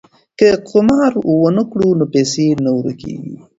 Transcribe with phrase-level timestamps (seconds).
[0.39, 3.35] که قمار ونه کړو نو پیسې نه ورکيږي.